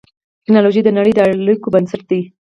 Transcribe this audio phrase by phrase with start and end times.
[0.43, 2.21] ټکنالوجي د نړۍ د اړیکو بنسټ دی.